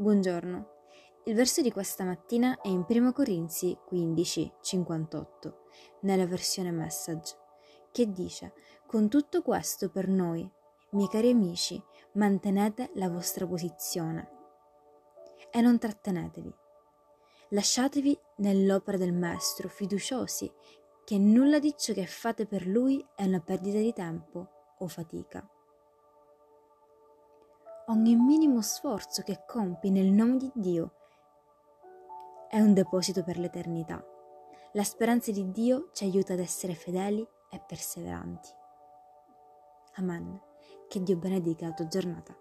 Buongiorno. 0.00 0.68
Il 1.24 1.34
verso 1.34 1.60
di 1.60 1.72
questa 1.72 2.04
mattina 2.04 2.60
è 2.60 2.68
in 2.68 2.86
1 2.88 3.12
Corinzi 3.12 3.76
15, 3.84 4.52
58, 4.62 5.62
nella 6.02 6.24
versione 6.24 6.70
message, 6.70 7.36
che 7.90 8.12
dice: 8.12 8.52
Con 8.86 9.08
tutto 9.08 9.42
questo 9.42 9.90
per 9.90 10.06
noi, 10.06 10.48
miei 10.90 11.08
cari 11.08 11.30
amici, 11.30 11.82
mantenete 12.12 12.92
la 12.94 13.08
vostra 13.08 13.44
posizione 13.44 14.30
e 15.50 15.60
non 15.60 15.80
trattenetevi. 15.80 16.54
Lasciatevi 17.48 18.16
nell'opera 18.36 18.98
del 18.98 19.12
Maestro, 19.12 19.68
fiduciosi 19.68 20.48
che 21.04 21.18
nulla 21.18 21.58
di 21.58 21.74
ciò 21.76 21.92
che 21.92 22.06
fate 22.06 22.46
per 22.46 22.68
Lui 22.68 23.04
è 23.16 23.24
una 23.24 23.40
perdita 23.40 23.78
di 23.78 23.92
tempo 23.92 24.48
o 24.78 24.86
fatica 24.86 25.44
ogni 27.88 28.16
minimo 28.16 28.60
sforzo 28.60 29.22
che 29.22 29.44
compi 29.46 29.90
nel 29.90 30.10
nome 30.10 30.36
di 30.36 30.50
Dio 30.54 30.92
è 32.48 32.60
un 32.60 32.74
deposito 32.74 33.22
per 33.22 33.38
l'eternità. 33.38 34.02
La 34.72 34.84
speranza 34.84 35.30
di 35.32 35.50
Dio 35.50 35.90
ci 35.92 36.04
aiuta 36.04 36.34
ad 36.34 36.40
essere 36.40 36.74
fedeli 36.74 37.26
e 37.50 37.62
perseveranti. 37.66 38.48
Amen. 39.96 40.40
Che 40.86 41.02
Dio 41.02 41.16
benedica 41.16 41.66
la 41.66 41.72
tua 41.72 41.86
giornata. 41.86 42.36